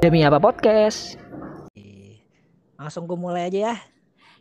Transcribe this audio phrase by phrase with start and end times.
[0.00, 1.20] Demi apa podcast?
[2.80, 3.76] Langsung gue mulai aja ya.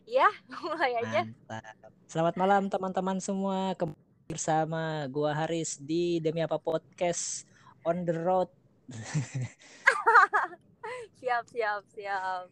[0.07, 0.29] Ya,
[0.63, 1.27] mulai aja.
[1.27, 1.91] Mantap.
[2.07, 3.75] Selamat malam teman-teman semua.
[3.75, 7.43] Kembali bersama gua Haris di Demi apa podcast
[7.83, 8.47] on the road.
[11.19, 12.47] siap, siap, siap.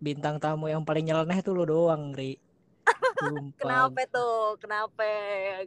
[0.00, 2.40] Bintang tamu yang paling nyeleneh tuh lo doang, Ri.
[3.60, 4.56] Kenapa tuh?
[4.56, 5.04] Kenapa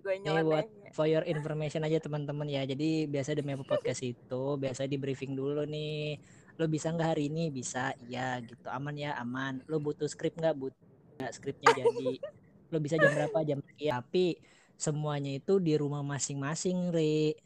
[0.02, 0.93] gue Ini buat nyeleneh?
[0.93, 2.66] for your information aja teman-teman ya.
[2.66, 6.18] Jadi biasa demi apa podcast itu biasa di briefing dulu nih.
[6.59, 7.48] Lo bisa nggak hari ini?
[7.48, 8.68] Bisa, iya gitu.
[8.68, 9.63] Aman ya, aman.
[9.72, 10.59] Lo butuh skrip nggak?
[10.59, 10.84] Butuh.
[11.16, 12.20] Nggak, skripnya jadi.
[12.68, 13.40] Lo bisa jam berapa?
[13.48, 14.04] Jam sekian.
[14.04, 14.44] Tapi
[14.76, 17.40] semuanya itu di rumah masing-masing, Ri.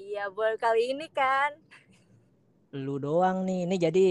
[0.00, 1.60] Iya, baru kali ini kan.
[2.72, 3.68] Lu doang nih.
[3.68, 4.04] Ini jadi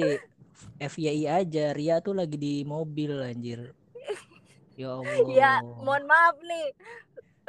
[0.77, 1.73] FYI aja.
[1.73, 3.73] Ria tuh lagi di mobil anjir.
[4.77, 5.17] Ya Allah.
[5.33, 6.77] Ya, mohon maaf nih.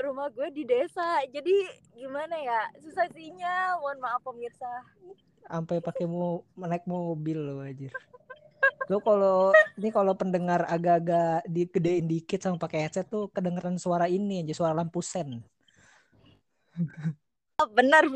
[0.00, 1.20] Rumah gue di desa.
[1.28, 1.68] Jadi
[2.00, 2.64] gimana ya?
[2.80, 3.76] Susah sinyal.
[3.84, 4.72] Mohon maaf pemirsa.
[5.52, 7.92] Sampai pakai mau naik mobil lo anjir.
[8.88, 14.40] Lo kalau ini kalau pendengar agak-agak digedein dikit sama pakai headset tuh kedengeran suara ini
[14.40, 15.44] aja suara lampu sen.
[17.60, 18.08] Oh, benar.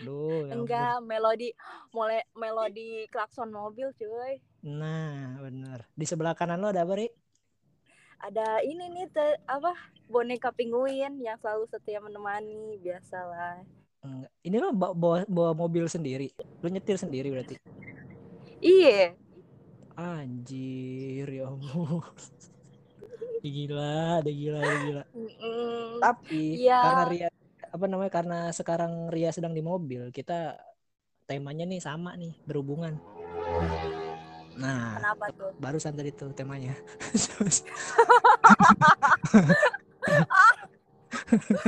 [0.00, 0.64] Duh, ya ampun.
[0.64, 1.48] Enggak, melodi
[1.92, 4.40] mulai melodi klakson mobil, cuy.
[4.66, 5.86] Nah, bener.
[5.94, 7.06] Di sebelah kanan lo ada apa, Ri?
[8.24, 9.72] Ada ini nih te- apa?
[10.10, 13.62] Boneka penguin yang selalu setia menemani, biasalah.
[14.06, 14.30] Enggak.
[14.46, 16.30] Ini lo bawa, bawa, mobil sendiri.
[16.62, 17.58] Lo nyetir sendiri berarti.
[18.62, 19.18] Iya.
[19.96, 22.04] Anjir, ya ampun.
[23.42, 25.02] Gila, ada gila, ada gila.
[26.02, 26.80] Tapi Iya.
[26.82, 27.28] karena Ria
[27.66, 30.56] apa namanya karena sekarang Ria sedang di mobil, kita
[31.26, 32.98] temanya nih sama nih berhubungan.
[34.56, 35.52] Nah, Kenapa tuh?
[35.60, 36.72] barusan tadi tuh temanya.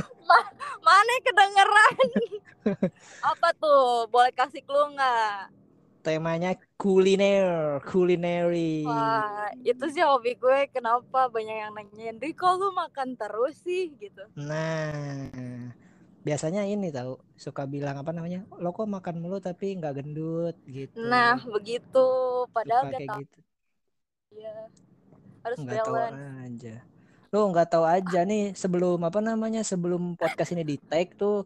[0.89, 1.97] Mana kedengeran?
[3.37, 4.09] Apa tuh?
[4.09, 5.53] Boleh kasih clue nggak?
[6.09, 8.87] temanya kuliner, culinary.
[8.87, 10.71] Wah, itu sih hobi gue.
[10.73, 13.93] Kenapa banyak yang nanyain, Ri, kok lu makan terus sih?
[13.99, 14.25] Gitu.
[14.39, 15.29] Nah,
[16.25, 18.49] biasanya ini tahu suka bilang apa namanya?
[18.57, 20.97] Lo kok makan mulu tapi nggak gendut gitu.
[20.97, 22.09] Nah, begitu.
[22.57, 23.39] Padahal Suka gak kayak tau gitu.
[24.33, 24.57] ya.
[25.45, 26.25] Harus nggak tahu balance.
[26.49, 26.77] aja
[27.33, 31.45] lo nggak tahu aja nih sebelum apa namanya sebelum podcast ini di tag tuh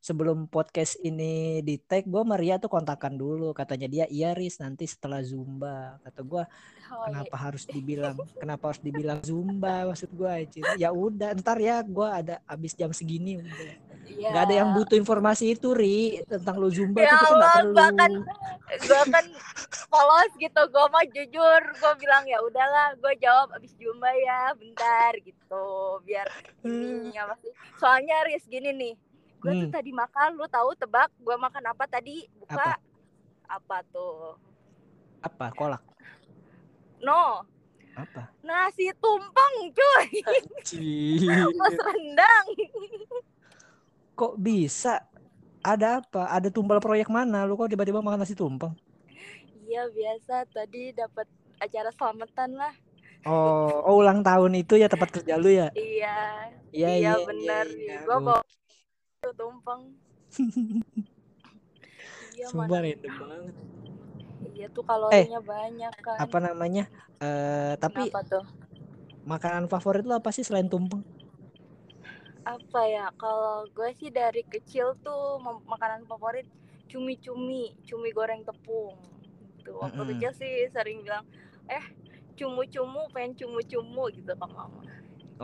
[0.00, 3.52] sebelum podcast ini di tag gue Maria tuh kontakan dulu.
[3.52, 6.00] Katanya dia iya Riz nanti setelah zumba.
[6.02, 6.44] Kata gue
[6.90, 7.22] Oh, iya.
[7.22, 9.86] kenapa harus dibilang kenapa harus dibilang zumba?
[9.86, 13.78] Maksud gue aja ya udah ntar ya gue ada abis jam segini udah.
[14.10, 14.26] Iya.
[14.26, 17.74] nggak ada yang butuh informasi itu ri tentang lo zumba Ya tuh kita perlu.
[17.78, 18.12] bahkan
[18.66, 19.24] gue kan
[19.86, 25.14] polos gitu gue mah jujur gue bilang ya udahlah gue jawab abis jumba ya bentar
[25.16, 25.62] gitu
[26.02, 26.26] biar
[26.66, 28.94] ini apa sih soalnya Riz gini nih
[29.40, 29.74] gue tuh Hmm.
[29.74, 32.28] tadi makan lu tahu tebak gue makan apa tadi?
[32.36, 32.54] Buka.
[32.54, 32.70] Apa?
[33.50, 34.36] apa, tuh?
[35.24, 35.50] Apa?
[35.56, 35.82] Kolak?
[37.02, 37.42] No.
[37.96, 38.30] Apa?
[38.44, 40.08] Nasi tumpeng cuy.
[41.50, 42.46] Plus rendang
[44.14, 45.00] kok bisa?
[45.64, 46.28] Ada apa?
[46.28, 47.48] Ada tumbal proyek mana?
[47.48, 48.76] Lu kok tiba-tiba makan nasi tumpeng?
[49.64, 50.44] Iya biasa.
[50.52, 51.24] Tadi dapat
[51.56, 52.74] acara selamatan lah.
[53.24, 55.68] Oh, oh ulang tahun itu ya tempat kerja lu ya?
[55.72, 56.48] Iya.
[56.72, 57.64] Iya iya bener.
[57.68, 58.00] iya.
[58.04, 58.40] gue bawa
[59.30, 59.82] tuh tumpeng.
[62.34, 63.54] Iya Sumpah mana random banget.
[64.56, 66.24] Iya tuh kalorinya banyak kan.
[66.24, 66.82] apa namanya?
[67.22, 68.44] Eh tapi Kenapa tuh?
[69.30, 71.02] makanan favorit lu apa sih selain tumpeng?
[72.54, 73.06] Apa ya?
[73.20, 75.38] Kalau gue sih dari kecil tuh
[75.72, 76.46] makanan favorit
[76.90, 78.96] cumi-cumi cumi goreng tepung.
[79.60, 79.70] Gitu.
[79.76, 80.10] Waktu Mm-mm.
[80.16, 81.24] kecil sih sering bilang
[81.70, 81.84] eh
[82.38, 84.82] cumu-cumu pengen cumu-cumu gitu ke mama.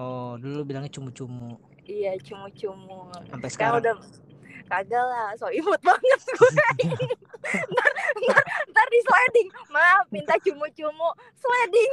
[0.03, 1.47] Oh dulu bilangnya cumu-cumu
[1.86, 3.10] iya cumu-cumu.
[3.30, 3.98] Sampai sekarang sekarang.
[4.02, 4.24] udah
[4.66, 6.50] kagak lah so imut banget gue.
[7.47, 11.08] Ntar, ntar, ntar di sliding maaf minta cumu-cumu.
[11.38, 11.91] Sliding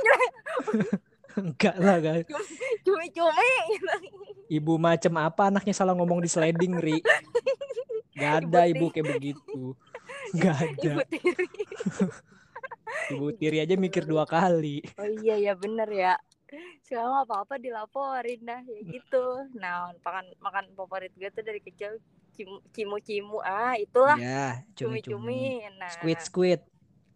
[1.37, 2.25] enggak lah guys.
[2.85, 3.53] Cumi-cumi.
[4.51, 7.01] Ibu macem apa anaknya salah ngomong di sliding ri?
[8.13, 9.61] Gak ada ibu Ibu kayak begitu.
[10.37, 10.91] Gak ada.
[11.01, 11.47] Ibu tiri.
[13.17, 14.85] Ibu tiri aja mikir dua kali.
[15.01, 16.13] Oh iya ya bener ya.
[16.83, 19.25] Sekarang apa apa dilaporin dah ya gitu.
[19.57, 21.97] Nah makan makan favorit gue tuh dari kecil
[22.73, 25.77] cimu cimu, ah itulah Ya cumi-cumi cumi-cumi.
[25.77, 26.61] Nah Squid squid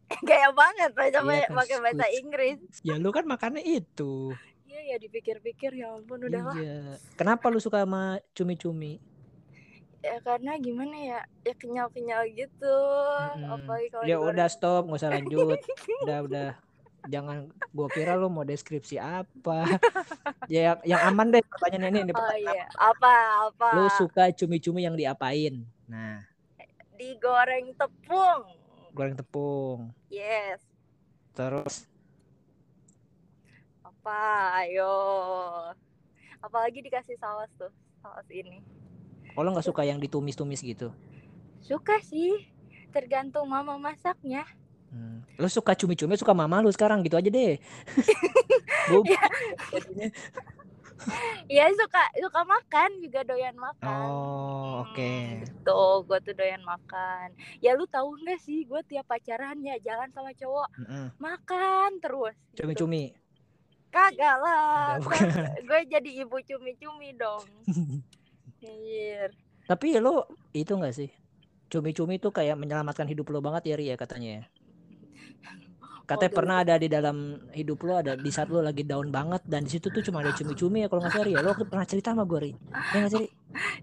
[0.28, 2.06] gaya banget baca Iya kan, pakai bahasa.
[2.13, 2.57] Inggris.
[2.86, 4.31] Ya lu kan makannya itu
[4.68, 6.56] Iya ya dipikir-pikir ya ampun udah lah.
[6.56, 6.80] Iya
[7.18, 9.01] Kenapa lu suka sama cumi-cumi
[10.06, 12.78] Ya karena gimana ya ya kenyal-kenyal gitu.
[13.36, 13.51] Mm-mm.
[13.57, 15.60] Apalagi kalau Ya udah stop nggak usah lanjut
[16.06, 16.50] Udah udah
[17.05, 19.63] Jangan gua kira lu mau deskripsi apa.
[20.47, 22.71] Ya yang, aman deh pertanyaan ini, ini Oh iya.
[22.79, 23.13] Apa
[23.51, 23.67] apa.
[23.75, 25.59] Lu suka cumi-cumi yang diapain?
[25.91, 26.23] Nah,
[26.95, 28.47] Digoreng tepung.
[28.95, 29.91] goreng tepung.
[30.07, 30.63] yes.
[31.35, 31.83] Terus?
[33.83, 34.63] Apa?
[34.63, 34.95] Ayo.
[36.39, 38.63] Apalagi dikasih saus tuh saus ini.
[39.35, 40.95] Oh lo nggak suka yang ditumis-tumis gitu?
[41.67, 42.47] suka sih.
[42.95, 44.47] Tergantung mama masaknya
[44.88, 45.19] Hmm.
[45.36, 47.60] Lo suka cumi-cumi suka mama lu sekarang gitu aja deh.
[48.89, 49.04] Bu-
[49.69, 50.07] jadinya.
[51.48, 54.98] ya suka suka makan juga doyan makan Oh, oke.
[55.00, 57.31] Hmm, Tuh, gue tuh doyan makan.
[57.60, 61.06] Ya lu tahu nggak sih, gue tiap pacaran ya jalan sama cowok Mm-mm.
[61.18, 62.36] makan terus.
[62.51, 62.63] gitu.
[62.63, 63.16] Cumi-cumi.
[63.88, 65.00] Kagak lah.
[65.00, 65.19] Bukan.
[65.68, 67.44] gue jadi ibu cumi-cumi dong.
[68.63, 69.31] Anjir.
[69.63, 71.12] Tapi lo itu nggak sih?
[71.68, 74.44] Cumi-cumi tuh kayak menyelamatkan hidup lo banget ya Ri ya katanya ya.
[76.07, 76.39] Katanya Waduh.
[76.39, 77.18] pernah ada di dalam
[77.51, 80.31] hidup lo ada di saat lo lagi down banget dan di situ tuh cuma ada
[80.31, 81.39] cumi-cumi ya kalau nggak salah ya.
[81.44, 82.51] Lo pernah cerita sama gue Ri.
[82.71, 83.27] Ya nggak sih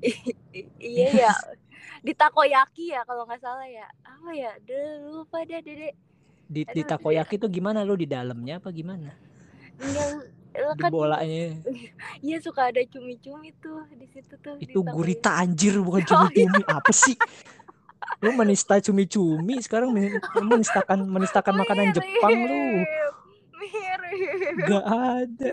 [0.97, 1.33] iya ya.
[2.01, 3.85] Di takoyaki ya kalau nggak salah ya.
[4.09, 4.53] Apa ya?
[4.65, 5.93] Duh, lupa deh, Dede.
[6.49, 9.13] Di, di takoyaki tuh gimana lo di dalamnya apa gimana?
[9.81, 10.09] Enggak,
[10.65, 11.61] lo Di kan bolanya.
[12.25, 14.57] iya suka ada cumi-cumi tuh di situ tuh.
[14.61, 16.61] Itu gurita anjir bukan Oh, cumi-cumi.
[16.69, 17.17] Apa sih?
[18.21, 22.85] Lu menista cumi-cumi sekarang men- menistakan menistakan makanan Jepang lu.
[23.55, 24.57] Mirip.
[24.65, 25.51] Gak ada.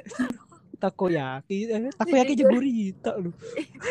[0.82, 2.52] Takoyaki, eh, takoyaki aja Jujur.
[2.58, 3.30] gurita lu.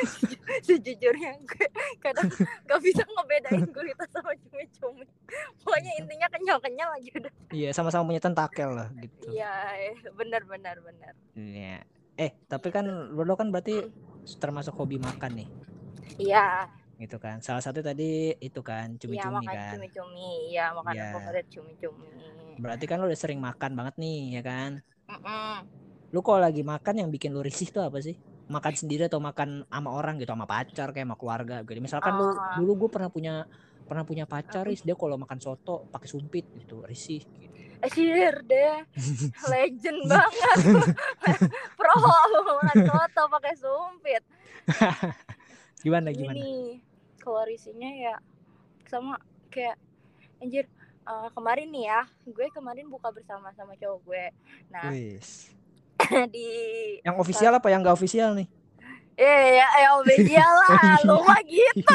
[0.66, 1.66] Sejujurnya gue
[2.02, 2.26] kadang
[2.66, 5.06] gak bisa ngebedain gurita sama cumi-cumi.
[5.62, 7.32] Pokoknya intinya kenyal-kenyal aja udah.
[7.54, 9.30] Iya, sama-sama punya tentakel lah gitu.
[9.30, 9.54] Iya,
[10.18, 11.14] benar benar benar.
[11.38, 11.86] Iya.
[12.18, 13.86] Eh, tapi kan lo lo kan berarti
[14.36, 15.48] termasuk hobi makan nih,
[16.18, 16.66] Iya,
[17.00, 17.40] gitu kan.
[17.40, 19.72] Salah satu tadi itu kan iya cumi-cumi makan kan.
[19.74, 20.30] cumi-cumi.
[20.52, 21.12] Iya, makanan Iya.
[21.16, 22.12] favorit cumi-cumi.
[22.60, 24.70] Berarti kan lo udah sering makan banget nih, ya kan?
[25.08, 25.54] Mm-mm.
[26.12, 28.20] Lu kalau lagi makan yang bikin lu risih tuh apa sih?
[28.50, 31.80] Makan sendiri atau makan sama orang gitu, sama pacar kayak sama keluarga gitu.
[31.80, 32.58] Misalkan lu Ah.
[32.60, 33.34] dulu gue pernah punya
[33.90, 37.58] pernah punya pacar, Riz, dia kalau makan soto pakai sumpit gitu, risih gitu.
[37.80, 38.86] Eh, Sir deh,
[39.50, 40.56] legend banget.
[41.80, 44.22] Pro makan soto pakai sumpit.
[45.82, 46.36] Gimana gimana?
[46.36, 46.76] Gini,
[47.30, 48.18] kalau risinya ya
[48.90, 49.14] sama
[49.54, 49.78] kayak
[50.42, 50.66] anjir
[51.06, 54.26] eh, kemarin nih ya, gue kemarin buka bersama sama cowok gue.
[54.74, 55.54] Nah, Wis.
[56.34, 56.50] di
[57.06, 58.50] Yang official apa yang gak official nih?
[59.20, 61.84] eh ya ya media lah, lu mah gitu.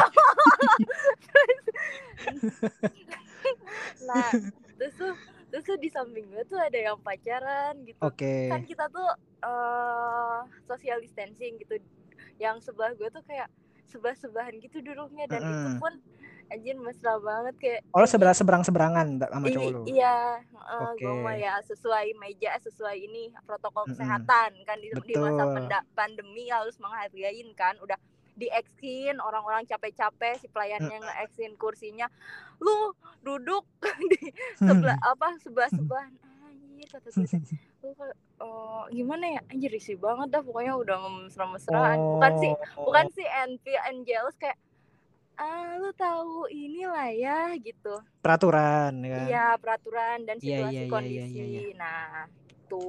[4.06, 4.30] nah,
[4.78, 5.14] terus tuh
[5.50, 7.98] terus tuh di samping gue tuh ada yang pacaran gitu.
[8.06, 8.54] Oke.
[8.54, 9.10] Kan kita tuh
[9.42, 10.40] eh
[10.70, 11.82] social distancing gitu.
[12.38, 13.50] Yang sebelah gue tuh kayak
[13.90, 15.82] sebelah-sebelahan gitu duduknya dan itu Mm-mm.
[15.82, 15.94] pun
[16.54, 19.82] anjir mesra banget kayak Oh, seberang seberang seberangan sama cowok lu.
[19.90, 21.24] Iya, heeh, gue Oke.
[21.26, 27.50] mah ya sesuai meja, sesuai ini protokol kesehatan kan di, di masa pandemi harus menghargain
[27.58, 27.98] kan, udah
[28.36, 32.12] dieksin orang-orang capek-capek si pelayannya ngeeksin kursinya,
[32.60, 32.94] lu
[33.24, 33.64] duduk
[34.12, 34.30] di
[34.60, 36.06] sebelah apa sebelah sebelah
[36.46, 37.26] anjir kata gue
[37.86, 38.10] lu kok,
[38.42, 42.84] eh, gimana ya anjir risih banget dah pokoknya udah mesra-mesraan bukan sih Oh.
[42.84, 44.58] bukan sih envy and jealous kayak
[45.36, 49.26] ah lu tahu inilah ya gitu peraturan ya kan.
[49.28, 51.14] Iya peraturan dan Iya, situasi iya, iya, kondisi.
[51.14, 51.74] iya, iya, iya.
[51.76, 52.82] Nah itu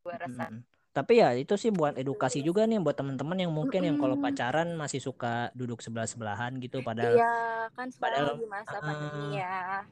[0.00, 0.44] gue rasa.
[0.48, 0.60] Mm-mm.
[0.90, 4.74] Tapi ya itu sih buat edukasi juga nih buat teman-teman yang mungkin yang kalau pacaran
[4.74, 7.34] masih suka duduk sebelah-sebelahan gitu padahal Iya
[7.70, 9.86] kan padahal- lagi masa Ah, pandemi ya.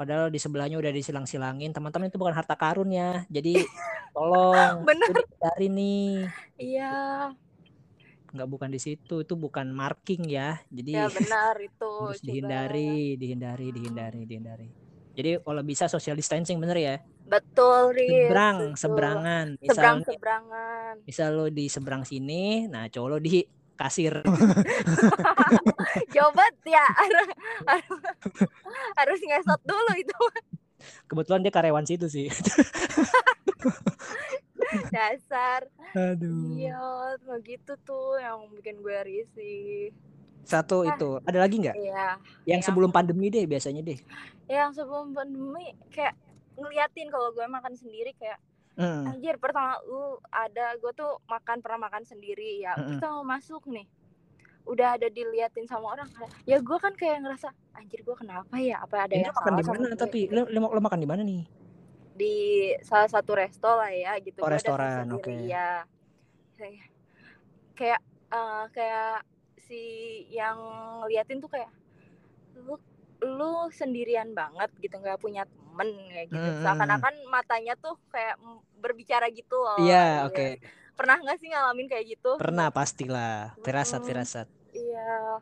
[0.00, 3.60] Padahal di sebelahnya udah disilang-silangin teman-teman itu bukan harta karun ya jadi
[4.16, 5.12] tolong Bener.
[5.12, 6.08] itu dihindari nih
[6.56, 6.94] Iya
[8.30, 11.90] nggak bukan di situ itu bukan marking ya jadi ya benar itu.
[12.00, 14.68] harus dihindari dihindari dihindari dihindari
[15.12, 18.26] jadi kalau bisa social distancing bener ya Betul Riz.
[18.26, 18.80] seberang betul.
[18.80, 20.94] seberangan Seberang misal seberangan.
[21.04, 23.42] misal lo di seberang sini nah cowok lo di
[23.80, 24.14] kasir
[26.14, 27.28] Coba ya harus
[28.94, 30.18] harus ngesot dulu itu
[31.06, 32.28] kebetulan dia karyawan situ sih
[34.90, 35.66] dasar.
[35.90, 36.78] aduh Iya
[37.20, 39.90] begitu tuh yang bikin gue risih.
[40.40, 40.94] satu Ah.
[40.94, 42.16] itu ada lagi nggak Iya.
[42.44, 43.98] yang Yang- sebelum pandemi deh biasanya deh
[44.46, 46.14] Yang sebelum pandemi kayak
[46.54, 48.38] ngeliatin kalau gue makan sendiri kayak
[48.80, 52.96] Hmm, Anjir pertama lu ada gue tuh makan pernah makan sendiri ya Mm-mm.
[52.96, 53.84] kita mau masuk nih.
[54.64, 56.08] Udah ada diliatin sama orang
[56.48, 58.80] ya gue kan kayak ngerasa anjir gue kenapa ya?
[58.80, 59.88] Apa ada ini yang makan salah di sama mana?
[59.92, 61.42] gue?" tapi lo, lo, lo makan di mana nih?
[62.16, 62.36] Di
[62.80, 64.40] salah satu resto lah ya gitu.
[64.40, 65.32] Oh, Gua restoran, oke.
[65.44, 65.84] ya
[67.76, 68.00] kayak
[68.32, 69.24] eh, kayak
[69.56, 69.82] si
[70.28, 70.56] yang
[71.00, 71.72] ngeliatin tuh kayak
[72.60, 72.76] lu
[73.20, 76.40] lu sendirian banget gitu nggak punya temen kayak gitu.
[76.40, 76.64] Mm-mm.
[76.64, 78.40] seakan-akan matanya tuh kayak
[78.80, 80.60] berbicara gitu loh iya oke.
[80.96, 82.36] pernah nggak sih ngalamin kayak gitu?
[82.40, 84.46] Pernah pastilah firasat firasat.
[84.72, 85.40] Iya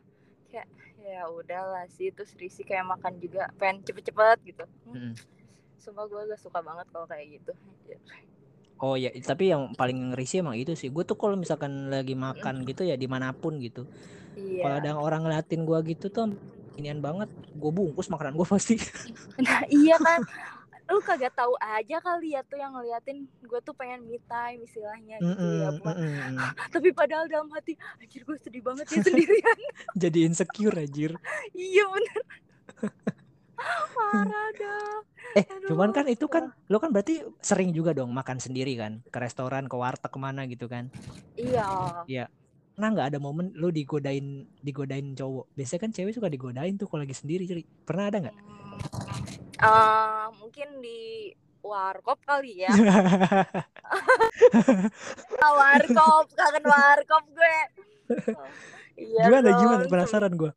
[0.51, 0.67] kayak
[0.99, 4.63] ya ya udahlah sih terus Risi kayak makan juga pengen cepet-cepet gitu.
[4.87, 5.13] Mm-mm.
[5.79, 7.55] sumpah gue gak suka banget kalau kayak gitu.
[8.79, 10.87] Oh ya, tapi yang paling risih emang itu sih.
[10.91, 13.83] Gue tuh kalau misalkan lagi makan gitu ya di mana pun gitu.
[14.35, 16.31] Kalau iya ada orang ngeliatin gua gitu tuh
[16.79, 18.79] inian banget, gue bungkus makanan gue pasti.
[19.37, 20.23] nah iya kan.
[20.89, 25.21] Lu kagak tahu aja kali ya tuh yang ngeliatin gue tuh pengen me time istilahnya
[25.21, 26.35] gitu ya Mm-mm, bukan mm-mm.
[26.73, 29.59] tapi padahal dalam hati anjir gue sedih banget ya sendirian.
[30.01, 31.13] Jadi insecure anjir.
[31.53, 32.21] iya bener.
[33.93, 34.97] Parah dah.
[35.37, 39.05] Eh, Aduh, cuman kan itu kan lo kan berarti sering juga dong makan sendiri kan,
[39.13, 40.89] ke restoran, ke warteg ke mana gitu kan.
[41.37, 42.25] iya
[42.79, 45.51] Nah nggak ada momen lo digodain digodain cowok.
[45.53, 47.63] Biasanya kan cewek suka digodain tuh kalau lagi sendiri, Ceri.
[47.83, 48.37] Pernah ada nggak?
[49.59, 50.99] Eh, mungkin di
[51.59, 52.71] warkop kali ya
[55.43, 57.55] Ah, warkop kangen warkop gue
[58.95, 60.51] iya gimana dong, gimana penasaran gue.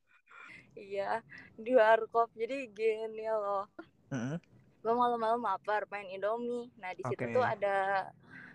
[0.78, 1.18] iya
[1.58, 3.66] di warkop jadi gini loh
[4.14, 4.38] Heeh.
[4.82, 7.34] gue malam-malam lapar pengen indomie nah di situ Oke.
[7.34, 8.06] tuh ada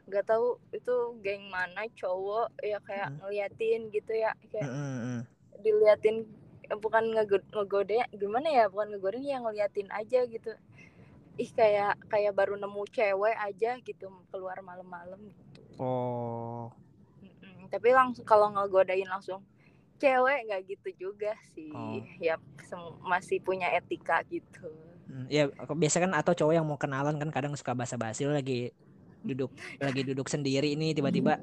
[0.07, 3.17] nggak tahu itu geng mana cowok ya kayak Mm.
[3.19, 5.21] ngeliatin gitu ya kayak Heeh, heeh.
[5.59, 6.17] diliatin
[6.63, 10.51] eh, bukan ngego- ngegoda gimana ya bukan ngegodain ya ngeliatin aja gitu
[11.37, 16.71] ih kayak kayak baru nemu cewek aja gitu keluar malam-malam gitu Oh.
[17.21, 17.67] Mm-mm.
[17.67, 19.43] tapi langsung kalau ngegodain langsung
[19.95, 21.99] cewek nggak gitu juga sih Oh.
[22.17, 22.39] ya
[23.03, 24.71] masih punya etika gitu
[25.07, 28.75] Hmm, Ya biasa kan atau cowok yang mau kenalan kan kadang suka basa-basi lagi
[29.27, 29.51] duduk
[29.83, 31.37] lagi duduk sendiri ini tiba-tiba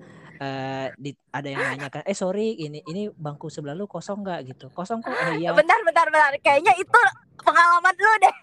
[0.97, 4.41] di- ada yang nanya kan eh sorry ini ini bangku sebelah lu kosong nggak?
[4.45, 4.67] Gitu.
[4.71, 5.13] Kosong kok.
[5.13, 5.53] Oh iya.
[5.53, 6.35] Bentar bentar bentar.
[6.41, 7.01] Kayaknya itu
[7.39, 8.37] pengalaman lu deh.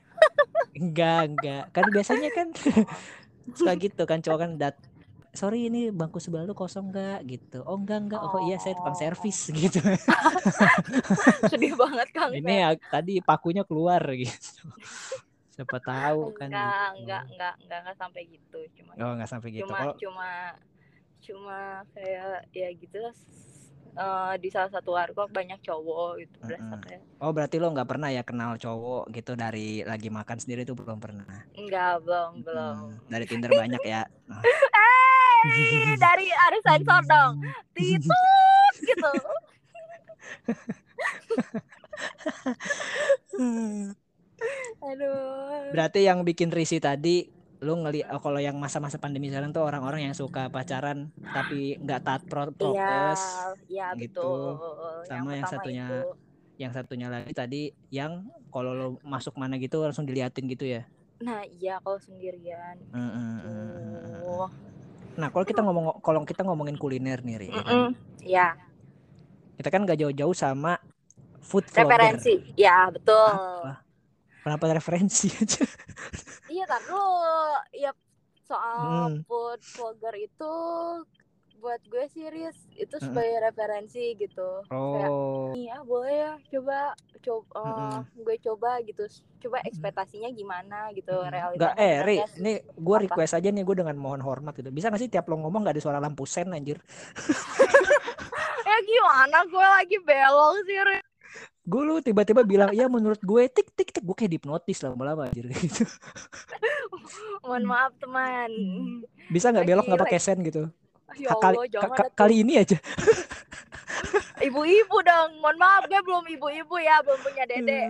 [0.82, 2.48] Enggak enggak kan biasanya kan
[3.58, 4.76] suka gitu kan cowok kan dat
[5.32, 7.28] sorry ini bangku sebelah lu kosong nggak?
[7.28, 7.60] Gitu.
[7.66, 9.00] Oh enggak enggak oh iya saya tukang Oh.
[9.00, 9.52] servis.
[9.52, 9.84] Gitu.
[11.48, 12.32] Sedih banget kang.
[12.32, 14.64] Ini ya tadi pakunya keluar gitu
[15.52, 17.00] siapa tahu kan enggak gitu.
[17.04, 20.30] enggak enggak enggak enggak sampai gitu cuma oh nggak sampai gitu cuma kalau cuma
[21.22, 21.60] cuma
[21.94, 23.16] kayak ya gitu lah
[23.92, 26.82] eh, di salah satu warkop banyak cowok gitu Mm-mm.
[26.82, 30.74] kayak Oh berarti lo nggak pernah ya kenal cowok gitu dari lagi makan sendiri tuh
[30.74, 31.46] belum pernah.
[31.54, 34.10] enggak belum belum Hmm, dari Tinder banyak ya.
[35.42, 35.50] Oh.
[35.50, 37.42] eh dari ada sensor dong
[37.74, 39.12] titut gitu
[44.92, 47.24] aduh Berarti yang bikin risih tadi
[47.62, 52.02] lo ngeli oh, kalau yang masa-masa pandemi sekarang tuh orang-orang yang suka pacaran tapi nggak
[52.04, 53.22] taat pro- iya prokes.
[53.72, 54.20] iya gitu.
[54.20, 56.10] betul Sama yang pertama satunya itu.
[56.62, 60.82] Yang satunya lagi tadi yang kalau lo masuk mana gitu langsung diliatin gitu ya.
[61.22, 64.50] nah iya kalau sendirian Mm, mm, mm, mm, mm, mm.
[65.22, 67.80] Nah kalau kita ngomong kalau kita ngomongin kuliner nih, Ri, ya kan?
[68.22, 68.48] Ya
[69.60, 70.82] kita kan gak jauh-jauh sama
[71.44, 72.18] food vlogger.
[72.18, 73.91] referensi ya betul Apa?
[74.42, 75.64] Kenapa referensi aja?
[76.52, 76.98] Iya tar lu
[77.84, 77.92] ya
[78.50, 79.24] soal Hmm.
[79.26, 80.54] food vlogger itu
[81.62, 83.06] buat gue Riz itu Mm-mm.
[83.06, 84.66] sebagai referensi gitu.
[84.72, 86.78] Oh, ah boleh ya coba
[87.26, 88.06] coba Mm-mm.
[88.26, 89.04] gue coba gitu.
[89.44, 91.30] Coba ekspektasinya gimana gitu Mm-mm.
[91.30, 91.58] realitanya.
[91.58, 94.72] Nggak, eh Ri, gak ini gue request aja nih gue dengan mohon hormat gitu.
[94.72, 96.80] Bisa gak sih tiap lo ngomong gak ada suara lampu sen anjir?
[98.66, 101.02] Ya gimana gue lagi belok sih.
[101.62, 105.46] Gue lu tiba-tiba bilang, iya menurut gue tik tik tik gue kayak dipnotis lama-lama anjir
[105.52, 105.86] gitu.
[107.46, 108.52] Mohon maaf teman.
[109.30, 110.68] Bisa nggak belok nggak pakai sen gitu?
[111.20, 112.80] Ya kali, Allah ka- kali ini aja.
[114.48, 115.38] Ibu-ibu dong.
[115.38, 117.82] Mohon maaf gue belum ibu-ibu ya, belum punya dede.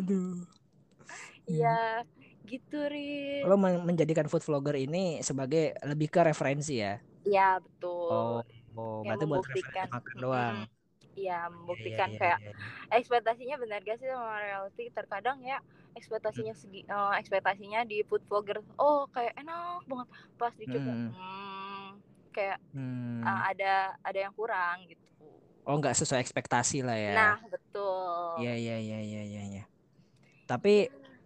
[0.00, 0.36] Aduh.
[1.44, 2.00] Iya,
[2.48, 3.44] gitu Riz.
[3.44, 6.96] Lo men- menjadikan food vlogger ini sebagai lebih ke referensi ya?
[7.20, 8.08] Iya betul.
[8.08, 8.40] Oh,
[8.72, 9.68] oh berarti buat membuktikan.
[9.68, 10.56] referensi makan doang.
[10.64, 10.73] Mm-mm.
[11.14, 12.52] Iya, membuktikan Iya, iya, kayak iya.
[12.90, 15.58] ekspektasinya benar gak sih sama reality terkadang ya
[15.94, 20.08] ekspektasinya segi eh, ekspektasinya di food vlogger oh kayak enak banget
[20.40, 21.08] pas dicoba Hmm.
[21.14, 21.88] hmm,
[22.34, 23.22] kayak Hmm.
[23.28, 25.06] eh, ada ada yang kurang gitu
[25.68, 27.16] Oh nggak sesuai ekspektasi lah ya?
[27.16, 27.84] nah betul
[28.38, 29.40] Iya iya iya iya iya.
[29.50, 29.60] iya.
[30.50, 30.70] Tapi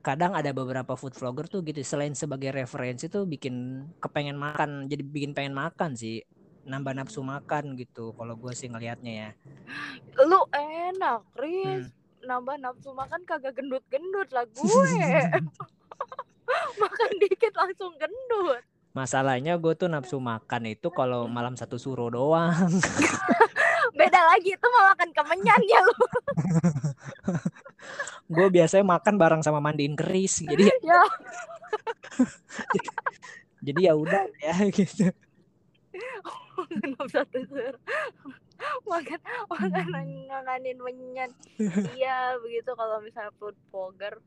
[0.06, 3.54] kadang ada beberapa food vlogger tuh gitu selain sebagai referensi tuh bikin
[4.02, 6.14] kepengen makan jadi bikin pengen makan sih
[6.68, 9.30] nambah nafsu makan gitu kalau gue sih ngelihatnya ya.
[10.28, 11.88] Lu enak Riz.
[11.88, 11.96] Hmm.
[12.18, 14.68] nambah nafsu makan kagak gendut-gendut lah gue.
[16.82, 18.60] Makan dikit langsung gendut.
[18.92, 22.52] Masalahnya gue tuh nafsu makan itu kalau malam satu suro doang.
[23.98, 25.96] Beda lagi itu mau makan kemenyan ya lu.
[28.36, 31.00] Gue biasanya makan bareng sama mandiin keris jadi ya.
[33.64, 35.08] Jadi ya udah ya gitu
[36.66, 37.74] Genap satu sur.
[38.90, 41.30] makan makanan makanin menyan
[41.94, 44.18] iya begitu kalau misalnya food vlogger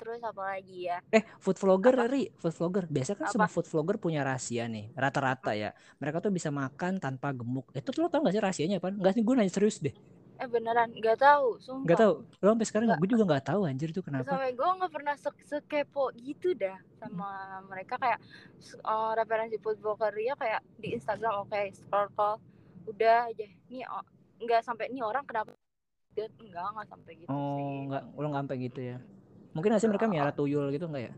[0.00, 2.08] terus apa lagi ya Eh, food vlogger, Apa?
[2.08, 2.84] Ri, food vlogger.
[2.88, 3.32] Biasa kan Apa?
[3.36, 5.76] semua food vlogger punya rahasia nih, rata-rata ya.
[6.00, 7.68] Mereka tuh bisa makan tanpa gemuk.
[7.76, 8.88] Itu tuh lo tau gak sih rahasianya apa?
[8.96, 9.92] Enggak sih, gue nanya serius deh.
[10.40, 11.88] Eh beneran nggak tahu sumpah.
[11.92, 12.14] Gak tau.
[12.40, 14.24] Lo sampai sekarang gue juga gak tahu anjir itu kenapa.
[14.24, 18.00] sampai gue nggak pernah se sekepo gitu dah sama mereka.
[18.00, 18.18] Kayak
[18.64, 22.36] eh, referensi vlogger ya kayak di Instagram oke scroll scroll.
[22.88, 23.46] Udah aja.
[23.68, 24.04] Nih oh,
[24.40, 25.52] nggak sampai nih orang kenapa
[26.16, 27.36] enggak nggak sampai gitu sih.
[27.36, 28.96] Oh, enggak, lo nggak sampai gitu ya.
[29.52, 31.14] Mungkin nggak sih mereka miara tuyul gitu enggak ya?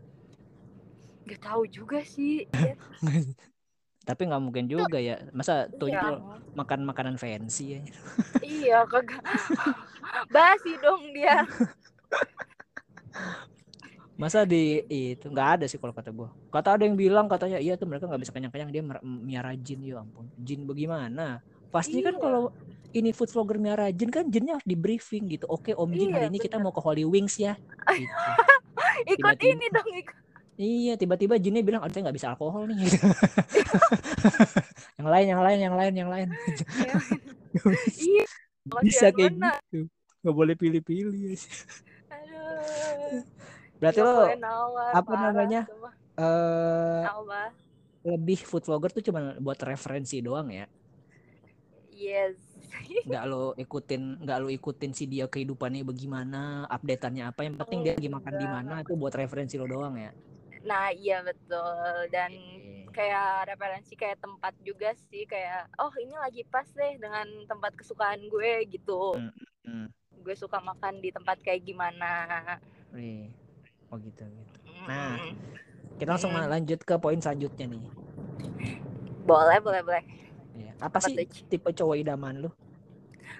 [1.23, 2.43] nggak tahu juga sih
[4.03, 5.15] Tapi nggak mungkin juga ya.
[5.31, 6.15] Masa iya tuyul
[6.53, 7.79] makan makanan fancy ya?
[8.39, 9.23] iya kagak
[10.29, 11.41] basi dong dia
[14.13, 16.29] Masa di itu nggak ada sih kalau kata gue.
[16.47, 19.99] Kata ada yang bilang katanya iya tuh mereka nggak bisa kenyang-kenyang dia miara jin ya
[19.99, 20.29] ampun.
[20.37, 21.41] Jin bagaimana?
[21.73, 22.21] Pasti kan Iya.
[22.21, 22.53] kalau
[22.93, 25.49] ini food vlogger miara jin kan jinnya harus di briefing gitu.
[25.49, 26.69] Oke Om Jin hari Iya, ini kita bener.
[26.69, 27.57] mau ke Holy Wings ya.
[27.89, 29.17] Gitu.
[29.17, 30.17] ikut Tiba-tiba- ini dong ikut
[30.53, 32.77] Iya tiba-tiba jinnya bilang, aduh saya nggak bisa alkohol nih.
[35.01, 36.27] yang lain, yang lain, yang lain, yang lain.
[37.97, 38.25] iya
[38.85, 39.57] bisa kayak bener.
[39.71, 39.89] gitu.
[40.23, 41.39] Nggak boleh pilih-pilih.
[42.13, 43.25] aduh
[43.81, 45.61] Berarti Nggak lo nawar, apa parah, namanya?
[46.21, 47.41] eh apa
[48.03, 50.67] lebih food vlogger tuh cuma buat referensi doang ya.
[51.93, 52.35] yes
[53.07, 57.93] nggak lo ikutin nggak lo ikutin si dia kehidupannya bagaimana updateannya apa yang penting dia
[57.97, 60.11] lagi makan di mana itu buat referensi lo doang ya
[60.63, 62.95] Nah iya betul dan Oke.
[62.95, 68.23] kayak referensi kayak tempat juga sih kayak oh ini lagi pas deh dengan tempat kesukaan
[68.31, 69.19] gue gitu.
[69.67, 69.87] Hmm.
[70.23, 72.11] Gue suka makan di tempat kayak gimana.
[72.95, 73.27] Nih.
[73.91, 75.21] oh gitu gitu Nah.
[75.21, 75.35] Mm.
[76.01, 76.49] kita langsung Hmm.
[76.49, 77.83] lanjut ke poin selanjutnya nih
[79.23, 80.03] Boleh boleh boleh.
[80.53, 80.73] Iya.
[80.81, 81.45] apa Apa sih tuh?
[81.47, 82.51] tipe cowok idaman lo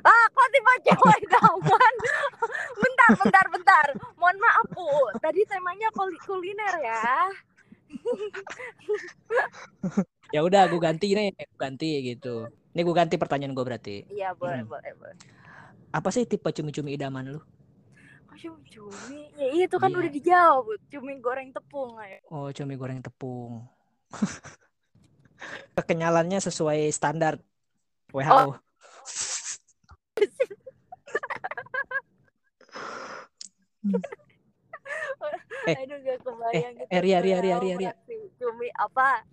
[0.02, 1.94] Ah kok tiba cewek idaman?
[2.76, 3.86] bentar bentar bentar.
[4.16, 4.88] Mohon maaf bu.
[5.18, 7.06] Tadi temanya kul- kuliner ya.
[10.30, 14.34] ya udah gue ganti nih gue ganti gitu ini gue ganti pertanyaan gue berarti Iya
[14.34, 14.72] boleh Hmm.
[14.72, 15.14] boleh boleh.
[15.92, 17.38] apa sih tipe cumi-cumi idaman
[18.26, 19.30] Kok cumi-cumi?
[19.36, 19.98] Ya itu kan Iya.
[20.00, 20.66] udah dijawab.
[20.90, 22.18] Cumi goreng tepung aja.
[22.28, 23.62] oh cumi goreng tepung
[25.78, 27.38] kekenyalannya sesuai standar
[28.10, 28.58] WHO
[35.64, 36.92] Eh, Aduh gak kebayang gitu.
[36.92, 37.92] eh, Ria, Ria, Ria, Tahu Ria, Ria.
[37.96, 39.24] fraksi Cumi apa?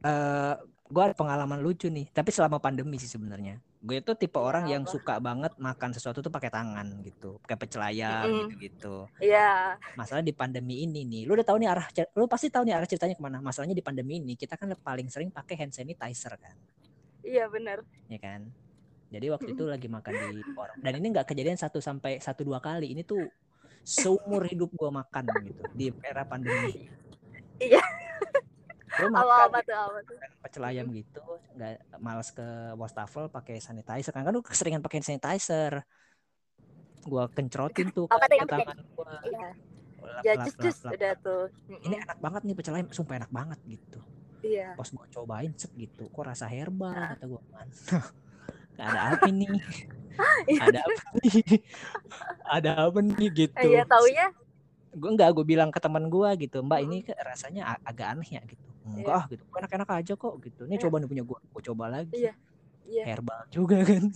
[0.00, 0.54] eh
[0.86, 4.64] gue ada pengalaman lucu nih tapi selama pandemi sih sebenarnya gue itu tipe Iya, orang
[4.70, 4.92] yang apa?
[4.94, 8.38] suka banget makan sesuatu tuh pakai tangan gitu pakai pecel ayam Mm-mm.
[8.46, 9.76] gitu gitu Iya.
[9.98, 12.86] masalah di pandemi ini nih lu udah tahu nih arah lu pasti tahu nih arah
[12.86, 16.54] ceritanya ke mana masalahnya di pandemi ini kita kan paling sering pakai hand sanitizer kan
[17.26, 17.82] Iya benar.
[18.06, 18.46] ya kan
[19.06, 22.58] jadi waktu itu lagi makan di warung dan ini nggak kejadian satu sampai satu dua
[22.58, 23.22] kali ini tuh
[23.80, 26.90] seumur hidup gue makan gitu di era pandemi
[27.56, 27.80] Iya.
[28.88, 30.16] gue makan apa tuh apa tuh?
[30.40, 31.20] pecel ayam gitu
[31.52, 35.84] nggak males ke wastafel pakai sanitizer kan kan lu keseringan pakai sanitizer
[37.02, 39.48] gua kencrotin tuh Apa ke yang tangan gua Iya.
[40.22, 40.92] Ya lap, cus lap, cus lap.
[40.94, 41.42] udah tuh.
[41.80, 44.00] ini enak banget nih pecel ayam sumpah enak banget gitu
[44.42, 44.74] Iya.
[44.74, 47.14] pas gua cobain set gitu kok rasa herbal Ah.
[47.14, 48.02] kata gua kan Nggak
[48.78, 49.48] ada apa nih?
[50.48, 50.60] Iya.
[50.64, 51.44] ada apa nih?
[52.56, 53.52] Ada apa nih gitu.
[53.60, 54.32] Iya taunya?
[54.90, 58.40] Gue enggak gue bilang ke teman gua gitu mbak ini ke- rasanya agak aneh ya
[58.42, 58.64] gitu.
[58.86, 60.64] Enggak ah gitu enak-enak aja kok gitu.
[60.64, 60.88] Ini Iya.
[60.88, 62.16] coba nih punya gua gue coba lagi.
[62.16, 62.32] Iya.
[62.86, 63.04] Iya.
[63.04, 64.08] herbal juga kan.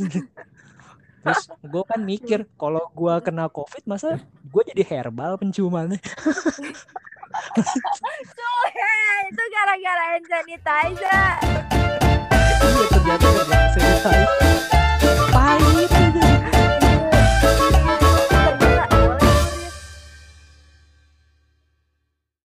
[1.21, 6.01] Terus gue kan mikir kalau gua kena covid masa gue jadi herbal penciumannya?
[8.31, 11.37] Tuh, hei, itu gara-gara hand sanitizer.
[12.61, 14.80] 咁嘅朋友都唔難死睇。